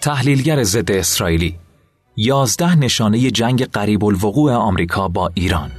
[0.00, 1.54] تحلیلگر ضد اسرائیلی.
[2.16, 5.70] یازده نشانه جنگ قریب الوقوع آمریکا با ایران.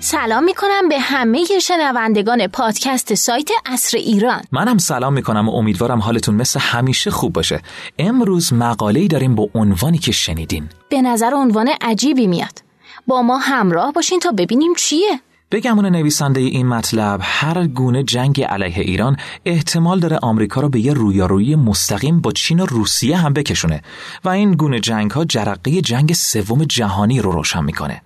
[0.00, 4.42] سلام می کنم به همه شنوندگان پادکست سایت اصر ایران.
[4.52, 7.62] منم سلام می کنم و امیدوارم حالتون مثل همیشه خوب باشه.
[7.98, 10.68] امروز مقاله‌ای داریم با عنوانی که شنیدین.
[10.88, 12.62] به نظر عنوان عجیبی میاد.
[13.06, 15.20] با ما همراه باشین تا ببینیم چیه.
[15.50, 20.92] بگمون نویسنده این مطلب هر گونه جنگ علیه ایران احتمال داره آمریکا رو به یه
[20.92, 23.82] رویارویی مستقیم با چین و روسیه هم بکشونه
[24.24, 28.02] و این گونه جنگ ها جرقه جنگ سوم جهانی رو روشن می‌کنه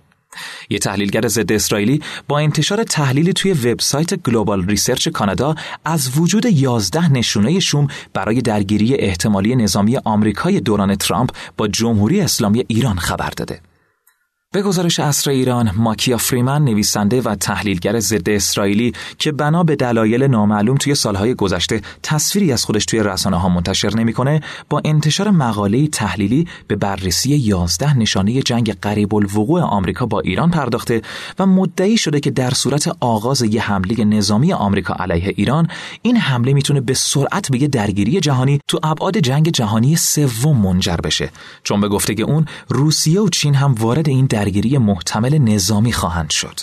[0.69, 7.11] یه تحلیلگر ضد اسرائیلی با انتشار تحلیلی توی وبسایت Global Research کانادا از وجود 11
[7.11, 13.61] نشونه شوم برای درگیری احتمالی نظامی آمریکای دوران ترامپ با جمهوری اسلامی ایران خبر داده.
[14.53, 20.23] به گزارش اصر ایران ماکیا فریمن نویسنده و تحلیلگر ضد اسرائیلی که بنا به دلایل
[20.23, 25.87] نامعلوم توی سالهای گذشته تصویری از خودش توی رسانه ها منتشر نمی‌کنه با انتشار مقاله
[25.87, 31.01] تحلیلی به بررسی 11 نشانه جنگ قریب الوقوع آمریکا با ایران پرداخته
[31.39, 35.67] و مدعی شده که در صورت آغاز یه حمله نظامی آمریکا علیه ایران
[36.01, 40.97] این حمله می‌تونه به سرعت به یه درگیری جهانی تو ابعاد جنگ جهانی سوم منجر
[40.97, 41.31] بشه.
[41.63, 46.59] چون به گفته اون روسیه و چین هم وارد این درگیری محتمل نظامی خواهند شد.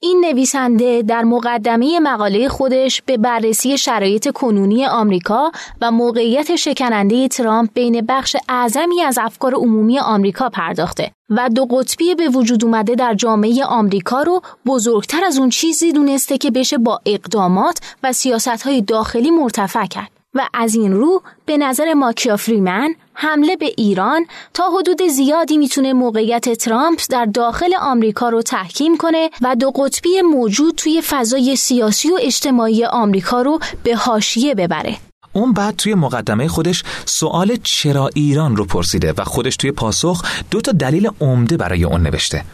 [0.00, 7.70] این نویسنده در مقدمه مقاله خودش به بررسی شرایط کنونی آمریکا و موقعیت شکننده ترامپ
[7.74, 13.14] بین بخش اعظمی از افکار عمومی آمریکا پرداخته و دو قطبی به وجود اومده در
[13.14, 19.30] جامعه آمریکا رو بزرگتر از اون چیزی دونسته که بشه با اقدامات و سیاستهای داخلی
[19.30, 20.11] مرتفع کرد.
[20.34, 25.92] و از این رو به نظر ماکیا فریمن حمله به ایران تا حدود زیادی می‌تونه
[25.92, 32.10] موقعیت ترامپ در داخل آمریکا رو تحکیم کنه و دو قطبی موجود توی فضای سیاسی
[32.10, 34.96] و اجتماعی آمریکا رو به حاشیه ببره.
[35.32, 40.60] اون بعد توی مقدمه خودش سوال چرا ایران رو پرسیده و خودش توی پاسخ دو
[40.60, 42.44] تا دلیل عمده برای اون نوشته.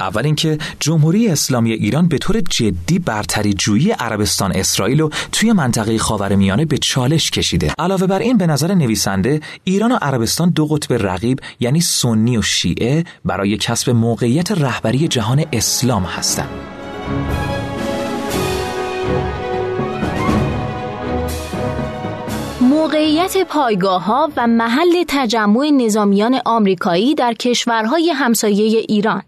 [0.00, 5.98] اول اینکه جمهوری اسلامی ایران به طور جدی برتری جویی عربستان اسرائیل و توی منطقه
[5.98, 7.74] خاورمیانه به چالش کشیده.
[7.78, 12.42] علاوه بر این به نظر نویسنده ایران و عربستان دو قطب رقیب یعنی سنی و
[12.42, 16.48] شیعه برای کسب موقعیت رهبری جهان اسلام هستند.
[22.60, 29.22] موقعیت پایگاه ها و محل تجمع نظامیان آمریکایی در کشورهای همسایه ایران.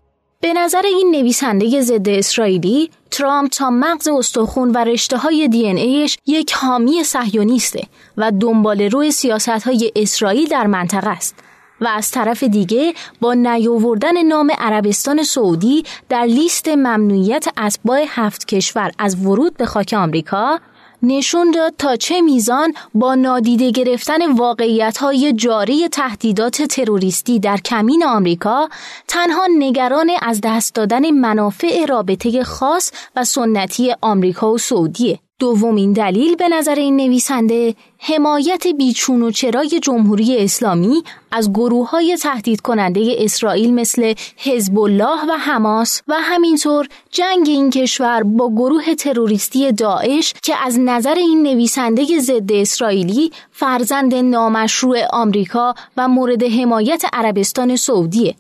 [0.46, 6.18] به نظر این نویسنده ضد اسرائیلی ترامپ تا مغز استخون و رشته های دی ایش
[6.26, 7.82] یک حامی صهیونیسته
[8.16, 11.34] و دنبال روی سیاست های اسرائیل در منطقه است
[11.80, 18.92] و از طرف دیگه با نیاوردن نام عربستان سعودی در لیست ممنوعیت اتباع هفت کشور
[18.98, 20.58] از ورود به خاک آمریکا
[21.06, 28.04] نشون داد تا چه میزان با نادیده گرفتن واقعیت های جاری تهدیدات تروریستی در کمین
[28.04, 28.68] آمریکا
[29.08, 35.18] تنها نگران از دست دادن منافع رابطه خاص و سنتی آمریکا و سعودیه.
[35.38, 41.02] دومین دلیل به نظر این نویسنده حمایت بیچون و چرای جمهوری اسلامی
[41.32, 47.70] از گروه های تهدید کننده اسرائیل مثل حزب الله و حماس و همینطور جنگ این
[47.70, 55.74] کشور با گروه تروریستی داعش که از نظر این نویسنده ضد اسرائیلی فرزند نامشروع آمریکا
[55.96, 58.34] و مورد حمایت عربستان سعودیه.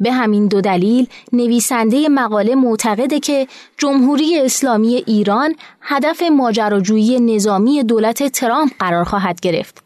[0.00, 3.46] به همین دو دلیل نویسنده مقاله معتقده که
[3.78, 9.82] جمهوری اسلامی ایران هدف ماجراجویی نظامی دولت ترامپ قرار خواهد گرفت.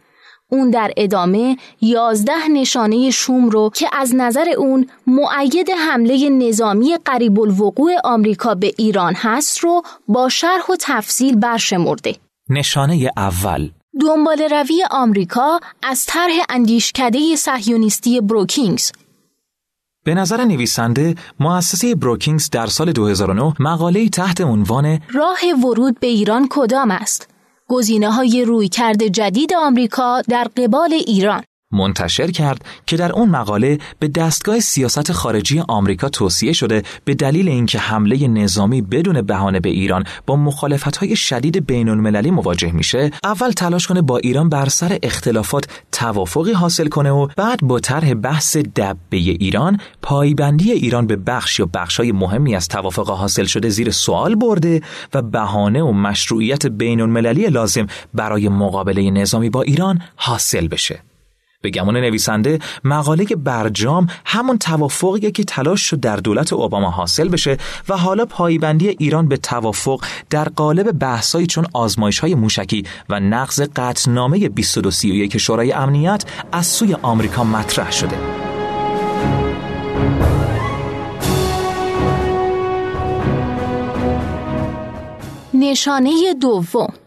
[0.48, 7.40] اون در ادامه یازده نشانه شوم رو که از نظر اون معید حمله نظامی قریب
[7.40, 12.16] الوقوع آمریکا به ایران هست رو با شرح و تفصیل برشمرده.
[12.50, 13.70] نشانه اول
[14.00, 18.92] دنبال روی آمریکا از طرح اندیشکده صهیونیستی بروکینگز
[20.04, 26.46] به نظر نویسنده مؤسسه بروکینگز در سال 2009 مقاله تحت عنوان راه ورود به ایران
[26.50, 27.28] کدام است؟
[27.68, 31.42] گزینه های روی کرده جدید آمریکا در قبال ایران
[31.74, 37.48] منتشر کرد که در اون مقاله به دستگاه سیاست خارجی آمریکا توصیه شده به دلیل
[37.48, 43.50] اینکه حمله نظامی بدون بهانه به ایران با مخالفت‌های شدید بین المللی مواجه میشه اول
[43.50, 48.56] تلاش کنه با ایران بر سر اختلافات توافقی حاصل کنه و بعد با طرح بحث
[48.56, 54.34] دبه ایران پایبندی ایران به بخش یا بخشای مهمی از توافق حاصل شده زیر سوال
[54.34, 54.80] برده
[55.14, 61.13] و بهانه و مشروعیت بین المللی لازم برای مقابله نظامی با ایران حاصل بشه.
[61.64, 67.56] به گمان نویسنده مقاله برجام همون توافقیه که تلاش شد در دولت اوباما حاصل بشه
[67.88, 73.60] و حالا پایبندی ایران به توافق در قالب بحثایی چون آزمایش های موشکی و نقض
[73.76, 78.16] قطعنامه 2231 شورای امنیت از سوی آمریکا مطرح شده.
[85.54, 87.03] نشانه دوم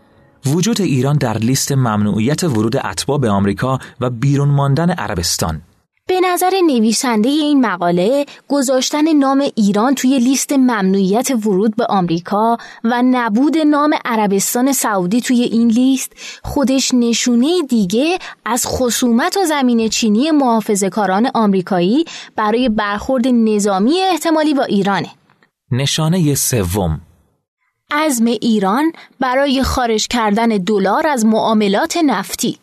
[0.54, 5.62] وجود ایران در لیست ممنوعیت ورود اتباع به آمریکا و بیرون ماندن عربستان.
[6.08, 13.02] به نظر نویسنده این مقاله گذاشتن نام ایران توی لیست ممنوعیت ورود به آمریکا و
[13.06, 16.12] نبود نام عربستان سعودی توی این لیست
[16.44, 22.06] خودش نشونه دیگه از خصومت و زمین چینی محافظه کاران آمریکایی
[22.36, 25.10] برای برخورد نظامی احتمالی با ایرانه.
[25.72, 27.02] نشانه سوم.
[27.92, 32.58] عزم ایران برای خارج کردن دلار از معاملات نفتی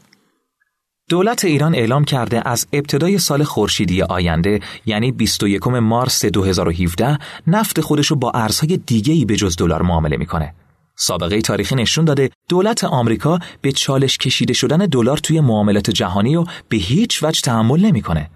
[1.08, 8.06] دولت ایران اعلام کرده از ابتدای سال خورشیدی آینده یعنی 21 مارس 2017 نفت خودش
[8.06, 10.54] رو با ارزهای دیگه‌ای به جز دلار معامله می‌کنه.
[10.96, 16.46] سابقه تاریخی نشون داده دولت آمریکا به چالش کشیده شدن دلار توی معاملات جهانی رو
[16.68, 18.30] به هیچ وجه تحمل نمی‌کنه.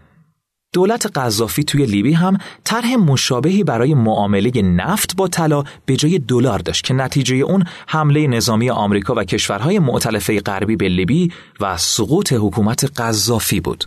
[0.73, 6.59] دولت قذافی توی لیبی هم طرح مشابهی برای معامله نفت با طلا به جای دلار
[6.59, 12.33] داشت که نتیجه اون حمله نظامی آمریکا و کشورهای معتلفه غربی به لیبی و سقوط
[12.33, 13.85] حکومت قذافی بود.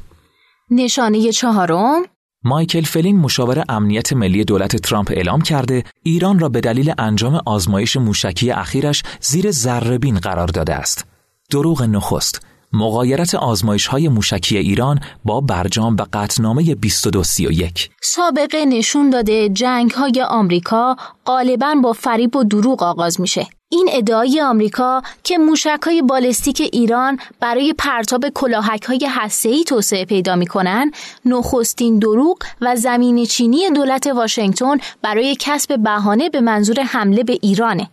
[0.71, 2.01] نشانه چهارم
[2.43, 7.97] مایکل فلین مشاور امنیت ملی دولت ترامپ اعلام کرده ایران را به دلیل انجام آزمایش
[7.97, 11.05] موشکی اخیرش زیر ذربین قرار داده است.
[11.49, 19.49] دروغ نخست مقایرت آزمایش های موشکی ایران با برجام و قطنامه 2231 سابقه نشون داده
[19.49, 20.95] جنگ های آمریکا
[21.25, 23.47] غالبا با فریب و دروغ آغاز میشه.
[23.69, 30.35] این ادعای آمریکا که موشک های بالستیک ایران برای پرتاب کلاهک های هسته‌ای توسعه پیدا
[30.35, 30.91] می‌کنن
[31.25, 37.89] نخستین دروغ و زمین چینی دولت واشنگتن برای کسب بهانه به منظور حمله به ایرانه.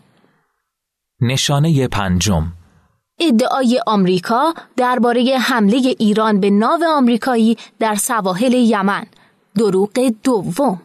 [1.21, 2.53] نشانه پنجم
[3.21, 9.07] ادعای آمریکا درباره حمله ایران به ناو آمریکایی در سواحل یمن
[9.59, 10.81] دروغ دوم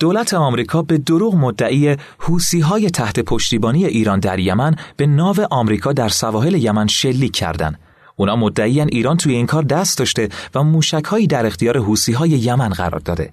[0.00, 5.92] دولت آمریکا به دروغ مدعی حوسی های تحت پشتیبانی ایران در یمن به ناو آمریکا
[5.92, 7.78] در سواحل یمن شلیک کردند.
[8.16, 12.30] اونا مدعیان ایران توی این کار دست داشته و موشک هایی در اختیار حوسی های
[12.30, 13.32] یمن قرار داده.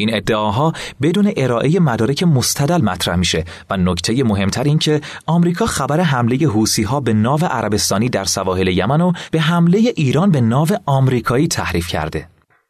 [0.00, 0.72] این ادعاها
[1.02, 6.82] بدون ارائه مدارک مستدل مطرح میشه و نکته مهمتر این که آمریکا خبر حمله حوسی
[6.82, 11.88] ها به ناو عربستانی در سواحل یمن و به حمله ایران به ناو آمریکایی تحریف
[11.88, 12.28] کرده.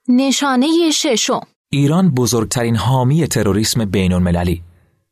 [0.08, 1.40] نشانه ششم.
[1.70, 4.62] ایران بزرگترین حامی تروریسم بین المللی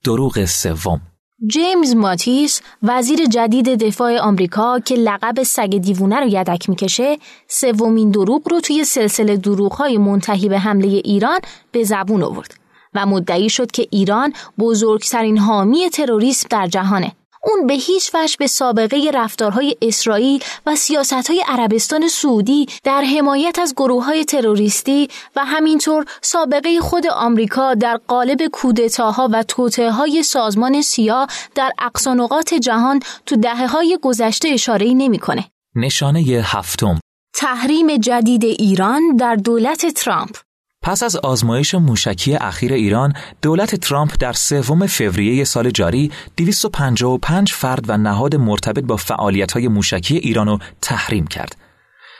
[0.04, 1.00] دروغ سوم.
[1.44, 7.18] جیمز ماتیس وزیر جدید دفاع آمریکا که لقب سگ دیوونه رو یدک می‌کشه
[7.48, 9.40] سومین دروغ رو توی سلسله
[9.72, 11.40] های منتهی به حمله ایران
[11.72, 12.54] به زبون آورد
[12.94, 17.12] و مدعی شد که ایران بزرگترین حامی تروریسم در جهانه.
[17.46, 23.74] اون به هیچ وجه به سابقه رفتارهای اسرائیل و سیاستهای عربستان سعودی در حمایت از
[23.74, 30.82] گروه های تروریستی و همینطور سابقه خود آمریکا در قالب کودتاها و توطعه های سازمان
[30.82, 35.44] سیا در اقصانقات جهان تو دهه های گذشته اشاره نمی‌کنه.
[35.76, 37.00] نشانه هفتم
[37.34, 40.45] تحریم جدید ایران در دولت ترامپ
[40.86, 47.84] پس از آزمایش موشکی اخیر ایران، دولت ترامپ در سوم فوریه سال جاری 255 فرد
[47.88, 51.56] و نهاد مرتبط با فعالیت‌های موشکی ایران را تحریم کرد.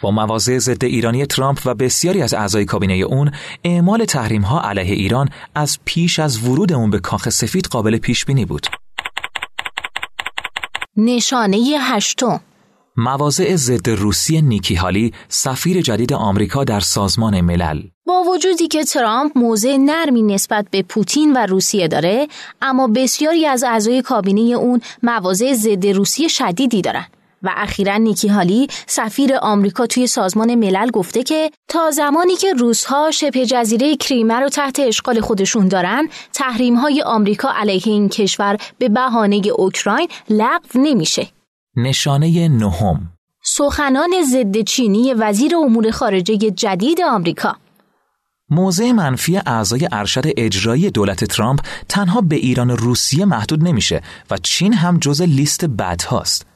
[0.02, 3.30] با مواضع ضد ایرانی ترامپ و بسیاری از اعضای کابینه اون
[3.64, 8.24] اعمال تحریم ها علیه ایران از پیش از ورود اون به کاخ سفید قابل پیش
[8.24, 8.66] بینی بود.
[10.96, 12.40] نشانه هشتم
[12.96, 19.38] مواضع ضد روسیه نیکی هالی سفیر جدید آمریکا در سازمان ملل با وجودی که ترامپ
[19.38, 22.28] موضع نرمی نسبت به پوتین و روسیه داره
[22.62, 27.06] اما بسیاری از اعضای کابینه اون مواضع ضد روسیه شدیدی دارن.
[27.42, 33.10] و اخیرا نیکی هالی سفیر آمریکا توی سازمان ملل گفته که تا زمانی که روسها
[33.10, 38.88] شبه جزیره کریمه رو تحت اشغال خودشون دارن تحریم های آمریکا علیه این کشور به
[38.88, 41.28] بهانه اوکراین لغو نمیشه.
[41.76, 43.00] نشانه نهم.
[43.44, 47.56] سخنان ضد چینی وزیر امور خارجه جدید آمریکا.
[48.50, 54.36] موضع منفی اعضای ارشد اجرایی دولت ترامپ تنها به ایران و روسیه محدود نمیشه و
[54.36, 56.46] چین هم جز لیست بد هاست.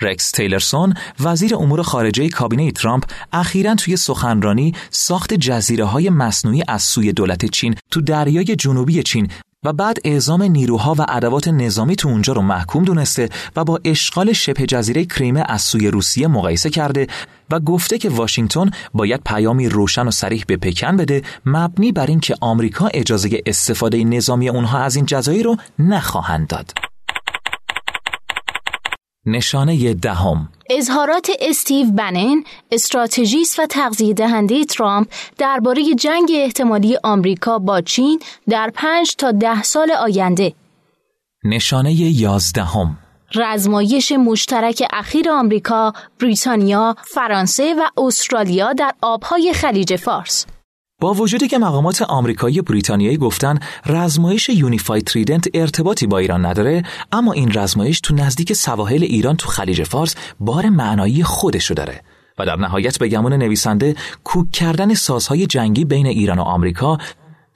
[0.00, 6.82] رکس تیلرسون وزیر امور خارجه کابینه ترامپ اخیرا توی سخنرانی ساخت جزیره های مصنوعی از
[6.82, 9.28] سوی دولت چین تو دریای جنوبی چین
[9.64, 14.32] و بعد اعزام نیروها و ادوات نظامی تو اونجا رو محکوم دونسته و با اشغال
[14.32, 17.06] شبه جزیره کریمه از سوی روسیه مقایسه کرده
[17.50, 22.34] و گفته که واشنگتن باید پیامی روشن و سریح به پکن بده مبنی بر اینکه
[22.40, 26.70] آمریکا اجازه استفاده نظامی اونها از این جزایر رو نخواهند داد.
[29.26, 37.80] نشانه دهم اظهارات استیو بنن استراتژیست و تغذیه دهنده ترامپ درباره جنگ احتمالی آمریکا با
[37.80, 40.54] چین در پنج تا ده سال آینده.
[41.44, 42.98] نشانه یازدهم.
[43.34, 50.46] رزمایش مشترک اخیر آمریکا، بریتانیا، فرانسه و استرالیا در آبهای خلیج فارس.
[51.04, 56.82] با وجودی که مقامات آمریکایی بریتانیایی گفتن رزمایش یونیفای تریدنت ارتباطی با ایران نداره
[57.12, 62.00] اما این رزمایش تو نزدیک سواحل ایران تو خلیج فارس بار معنایی خودشو داره.
[62.38, 66.98] و در نهایت به گمون نویسنده کوک کردن سازهای جنگی بین ایران و آمریکا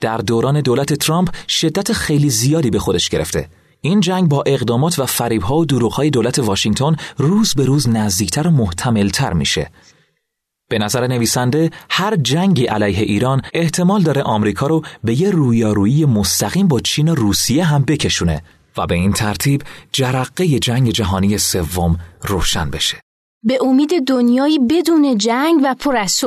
[0.01, 3.49] در دوران دولت ترامپ شدت خیلی زیادی به خودش گرفته.
[3.81, 8.51] این جنگ با اقدامات و فریبها و دروغهای دولت واشنگتن روز به روز نزدیکتر و
[8.51, 9.71] محتملتر میشه.
[10.69, 16.69] به نظر نویسنده هر جنگی علیه ایران احتمال داره آمریکا رو به یه رویارویی مستقیم
[16.69, 18.43] با چین و روسیه هم بکشونه
[18.77, 23.01] و به این ترتیب جرقه جنگ جهانی سوم روشن بشه.
[23.43, 26.25] به امید دنیایی بدون جنگ و پر از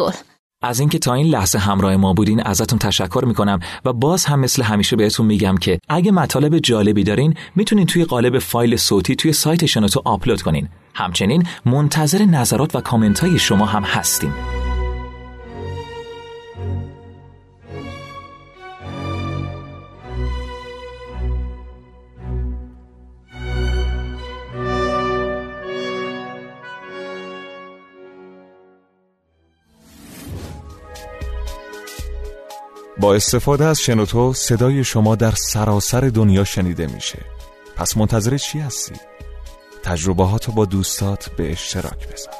[0.61, 4.63] از اینکه تا این لحظه همراه ما بودین ازتون تشکر می‌کنم و باز هم مثل
[4.63, 9.65] همیشه بهتون میگم که اگه مطالب جالبی دارین می‌تونین توی قالب فایل صوتی توی سایت
[9.65, 10.67] شنوتو آپلود کنین.
[10.93, 14.33] همچنین منتظر نظرات و کامنت های شما هم هستیم.
[33.01, 37.19] با استفاده از شنوتو صدای شما در سراسر دنیا شنیده میشه
[37.75, 38.95] پس منتظر چی هستی؟
[39.83, 40.23] تجربه
[40.55, 42.33] با دوستات به اشتراک بذار